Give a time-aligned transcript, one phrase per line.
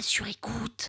[0.00, 0.88] sur écoute.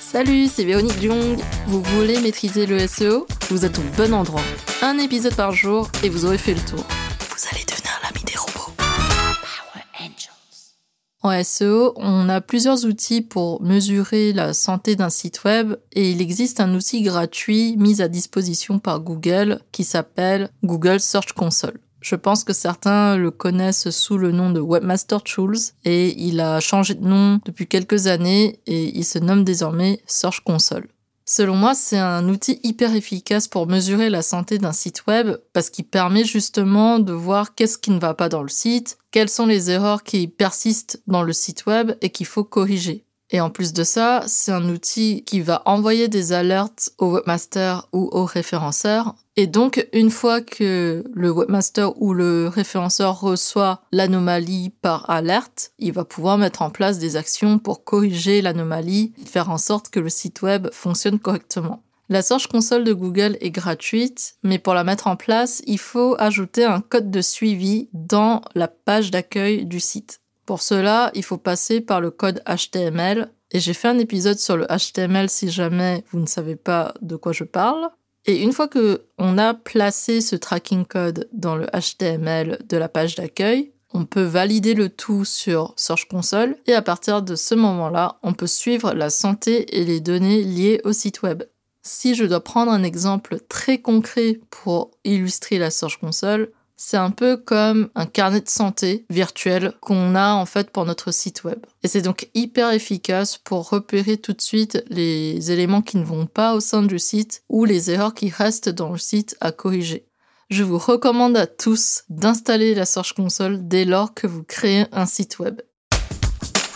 [0.00, 1.38] Salut, c'est Véronique Jung.
[1.66, 4.42] Vous voulez maîtriser le SEO Vous êtes au bon endroit.
[4.82, 6.84] Un épisode par jour et vous aurez fait le tour.
[7.20, 8.72] Vous allez devenir l'ami des robots.
[8.76, 10.74] Power Angels.
[11.22, 16.20] En SEO, on a plusieurs outils pour mesurer la santé d'un site web et il
[16.22, 21.78] existe un outil gratuit mis à disposition par Google qui s'appelle Google Search Console.
[22.08, 26.60] Je pense que certains le connaissent sous le nom de Webmaster Tools et il a
[26.60, 30.86] changé de nom depuis quelques années et il se nomme désormais Search Console.
[31.24, 35.68] Selon moi, c'est un outil hyper efficace pour mesurer la santé d'un site web parce
[35.68, 39.46] qu'il permet justement de voir qu'est-ce qui ne va pas dans le site, quelles sont
[39.46, 43.05] les erreurs qui persistent dans le site web et qu'il faut corriger.
[43.30, 47.88] Et en plus de ça, c'est un outil qui va envoyer des alertes au webmaster
[47.92, 49.16] ou au référenceur.
[49.34, 55.92] Et donc, une fois que le webmaster ou le référenceur reçoit l'anomalie par alerte, il
[55.92, 60.08] va pouvoir mettre en place des actions pour corriger l'anomalie, faire en sorte que le
[60.08, 61.82] site web fonctionne correctement.
[62.08, 66.14] La Search Console de Google est gratuite, mais pour la mettre en place, il faut
[66.20, 70.20] ajouter un code de suivi dans la page d'accueil du site.
[70.46, 73.28] Pour cela, il faut passer par le code HTML.
[73.50, 77.16] Et j'ai fait un épisode sur le HTML si jamais vous ne savez pas de
[77.16, 77.90] quoi je parle.
[78.24, 82.88] Et une fois que on a placé ce tracking code dans le HTML de la
[82.88, 87.54] page d'accueil, on peut valider le tout sur Search Console et à partir de ce
[87.54, 91.44] moment-là, on peut suivre la santé et les données liées au site web.
[91.82, 97.10] Si je dois prendre un exemple très concret pour illustrer la Search Console, c'est un
[97.10, 101.58] peu comme un carnet de santé virtuel qu'on a en fait pour notre site web.
[101.82, 106.26] Et c'est donc hyper efficace pour repérer tout de suite les éléments qui ne vont
[106.26, 110.06] pas au sein du site ou les erreurs qui restent dans le site à corriger.
[110.50, 115.06] Je vous recommande à tous d'installer la Search Console dès lors que vous créez un
[115.06, 115.60] site web.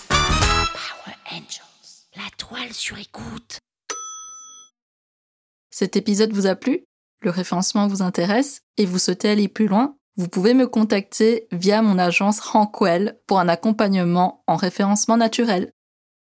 [0.09, 2.09] Power Angels.
[2.17, 3.59] La toile sur écoute.
[5.71, 6.85] Cet épisode vous a plu?
[7.23, 11.83] Le référencement vous intéresse et vous souhaitez aller plus loin Vous pouvez me contacter via
[11.83, 15.73] mon agence Rankwell pour un accompagnement en référencement naturel.